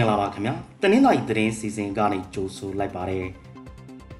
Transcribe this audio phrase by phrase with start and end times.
[0.00, 3.26] ္ဂလာပါခင်ဗျာတနင်္လာရီသတင်းစီစဉ်ကနေကြိုဆိုလိုက်ပါတယ်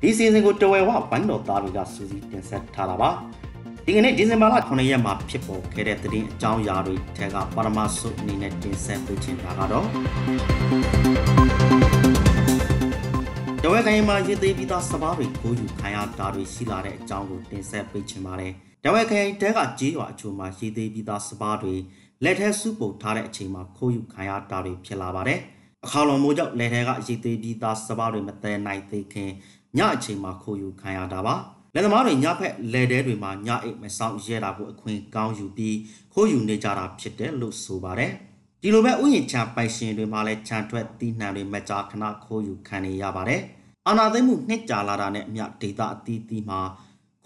[0.00, 3.10] ဒီစီစဉ်ကိုတဝဲဝဝိုင်းတော်သားတွေကစူးစီးတင်ဆက်ထားတာပါ
[3.84, 9.86] ဒီကနေ့ဒီဇင်ဘာလ9ရက်မှာဖြစ်ပေါ်ခဲ့တဲ့သတင်းအကြောင်းအရာတွေထဲကပရမစုအနေနဲ့တင်ဆက်ပေးချင်တာကတော့
[13.62, 18.52] တဝဲခိုင်မှာရည်သေးပြီးသားစပားတွေကိုယူခံရတာတွေရှိလာတဲ့အကြောင်းကိုတင်ဆက်ပေးချင်ပါတယ်
[18.84, 21.74] တဝဲခိုင်တဲကကြေးရွာအချို့မှာရည်သေးပြီးသားစပားတွေ
[22.24, 25.40] လက်ထဲစုပုတ်ထားတဲ့အချိန်မှာခိုးယူခံရတာတွေဖြစ်လာပါတယ်။
[25.84, 29.30] အခါလွန်မိုးကြောင့်လက်ထဲကအရေးသေးပြီးသားစပားတွေမတည်နိုင်သေးခင်
[29.78, 31.34] ညအချိန်မှာခိုးယူခံရတာပါ။
[31.74, 35.76] လက်သမားတွေညဖက်လက်ထဲတွေမှာညအိတ်မဆောင်ရဲတာကိုအခွင့်ကောင်းယူပြီး
[36.12, 38.12] ခိုးယူနေကြတာဖြစ်တယ်လို့ဆိုပါတယ်။
[38.62, 43.40] ဒီလိုပဲဥယျာဉ်ချပိုင်ရှင်တွေမှာလည်းခြံထွက်တီးနှံတွေမကြာခဏခိုးယူခံနေရပါတယ်။
[43.86, 46.60] အာနာသိမှုနှစ်ကြာလာတာနဲ့အမျှဒေတာအသီးသီးမှာ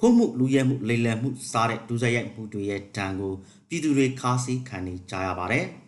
[0.00, 3.34] ခိုးမှုလူရဲမှုလိမ်လည်မှုစားတဲ့ဒုစရိုက်မှုတွေရဲ့ဒဏ်ကို
[3.68, 5.66] ပြည်သူတွေခါးစည်းခံနေကြရပါတယ်။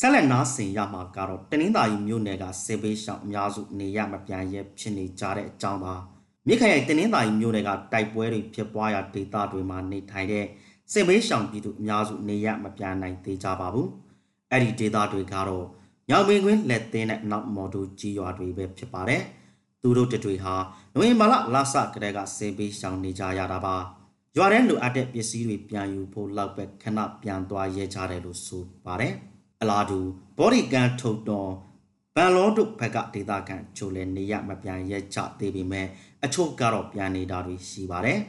[0.00, 5.94] ဆက်လက်နားဆင်ရမှာကတော့တနင်္သာရီမြို့နယ်ကစေဘေးရှောင်အများစုနေရမပြန်ရဲဖြစ်နေကြတဲ့အကြောင်းပါ။
[6.46, 10.46] မြစ်ခရိုင်တနင်္သာရီမြို့နယ်ကတိုက်ပွဲတွေဖြစ်ပွားရာဒေသတွေမှာနေထိုင်တဲ့
[10.92, 13.88] စေဘေးရှောင်ပြည်သူအများစုနေရမပြန်နိုင်သေးကြပါဘူး။
[14.50, 15.66] အဲ့ဒီဒေသတွေကတော့
[16.10, 19.22] ညောင်ပင်ကွင်းလက်သင်းနဲ့နောက်မော်ဒူကြီးရွာတွေပဲဖြစ်ပါတယ်။
[19.82, 20.54] သူတို့တတွေဟာ
[20.94, 23.76] နိုဝင်ဘာလလဆကတည်းကဆေးပေးရှောင်နေကြရတာပါ
[24.36, 29.14] ရွာထဲလိုအပ်တဲ့ပစ္စည်းတွေပြန်ယူဖို့လောက်ပဲခဏပြန်သွားရဲကြတယ်လို့ဆိုပါတယ်
[29.60, 30.00] အလားတူ
[30.38, 31.52] ဘော်ဒီကန်ထုတ်တော်
[32.14, 35.86] ဘန်လောတို့ဘက်ကဒေသခံချိုလဲနေရမပြန်ရဲကြသေးပေမဲ့
[36.24, 38.20] အချို့ကတော့ပြန်နေတာတွေရှိပါတယ်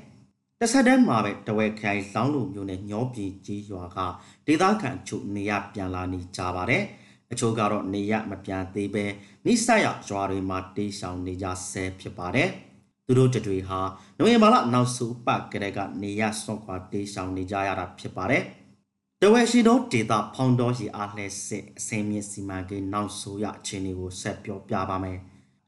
[0.60, 4.00] တစ်ဆက်တည်းမှာပဲတဝဲခိုင်လောင်းလိုမျိုးနဲ့ညောပြည်ကြီးရွာက
[4.48, 6.84] ဒေသခံချိုနေရပြန်လာနေကြပါတယ်
[7.32, 9.06] အချို့ကတော့နေရမပြန်သေးပဲ
[9.46, 12.50] နိစရရွာတွေမှာတေးဆောင်နေကြဆဲဖြစ်ပါတယ်
[13.06, 13.80] သူတို့တတွေဟာ
[14.18, 18.44] နိုဝင်ဘာလနောက်ဆုံးပတ်ကလေးကနေရဆွန့်ခွာတေးဆောင်နေကြရတာဖြစ်ပါတယ်
[19.28, 25.18] တဝဲရှိသောဒေတာဖောင်တော်ရှိအားလဲစစ်အစင်းမြင့်စီမံကိန်းနောက်ဆိုရအခြေအနေကိုဆက်ပြောပြပါမယ်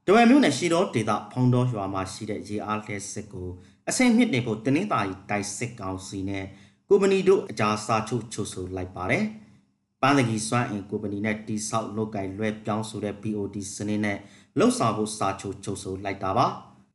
[0.06, 3.50] တဝဲမြို့နယ်ရှိသောဒေတာဖောင်တော်ရွာမှာရှိတဲ့ရေအားလဲစစ်ကို
[3.90, 6.46] အစင်းမြင့်နေဖို့တနင်္သာရီတိုက်စစ်ကောင်စီနဲ့
[6.90, 9.24] ကုမ္ပဏီတို့အကြစာချုပ်ချုပ်ဆိုလိုက်ပါတယ်။
[10.02, 14.18] ပန်းတကြီးစွမ်းအင်ကုမ္ပဏီနဲ့တိဆောက်လုပ်ကိုင်လွှဲပြောင်းဆိုတဲ့ BOD စနစ်နဲ့
[14.58, 16.48] လှုပ်ဆောင်ဖို့စာချုပ်ချုပ်ဆိုလိုက်တာပါ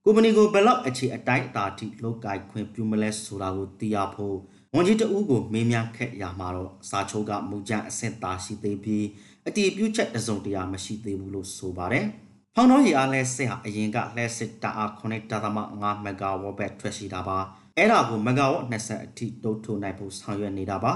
[0.05, 4.39] ကုမ္ပဏီကိုဘယ်လောက်အခြေအတိုင်းအတာထိလုပ်ကိုင်ခွင့်ပြုမလဲဆိုတာကိုသိရဖို့
[4.77, 9.07] ဝန်ကြီးတဦးကိုမေးမြန်းခဲ့ရမှာတော့စာချုပ်ကမူကြမ်းအဆင့်သာရှိသေးပြီး
[9.49, 12.07] အတည်ပြုချက်တစုံတရာမရှိသေးဘူးလို့ဆိုပါတယ်
[12.55, 17.39] ဖောင်တော်ရေအားလဲစစ်ဟာအရင်ကလှဲစစ်တအား9.5မဂါဝတ်ဘက်ထွက်ရှိတာပါ
[17.77, 20.93] အဲ့ဒါကိုမဂါဝတ်20အထိတိုးထိုးနိုင်ဖို့ဆောင်ရွက်နေတာပါ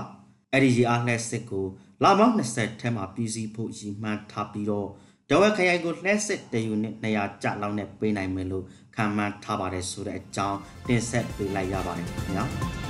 [0.52, 1.66] အဲ့ဒီရေအားလှဲစစ်ကို
[2.02, 4.88] လာမောင်း20ထဲမှာပြည်စည်းဖို့ရည်မှန်းထားပြီးတော့
[5.30, 8.64] ဒဝက်ခရိုင်ကိုလှည့်စစ်တယူနစ်200ကျလောက်နဲ့ပေးနိုင်မယ်လို့
[8.96, 10.58] ခံမှန်းထားပါတယ်ဆိုတဲ့အကြောင်း
[10.88, 12.85] တင်ဆက်ပေးလိုက်ရပါတယ်ခင်ဗျာ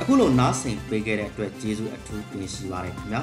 [0.00, 3.22] အခုလိုနားဆင်ပေးခဲ့တဲ့အတွက်ကျေးဇူးအထူးတင်ရှိပါတယ်ခင်ဗျာ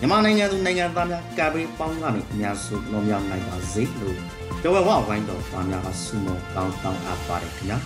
[0.00, 4.16] မြန်မာနိုင်ငံသူနိုင်ငံသားများကာဘေးပေါင်းကနေအများစုလွန်မြောက်နိုင်ပါစေလို့
[4.62, 7.78] ဒဝက်ဝဝိုင်းတော်သားများကဆုမွန်တောင်းတောင်းအပ်ပါတယ်ခင်ဗျာ